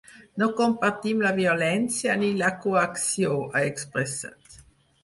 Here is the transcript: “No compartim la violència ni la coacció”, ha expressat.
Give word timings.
“No 0.43 0.45
compartim 0.59 1.21
la 1.25 1.33
violència 1.41 2.17
ni 2.23 2.33
la 2.41 2.51
coacció”, 2.65 3.39
ha 3.61 3.65
expressat. 3.77 4.61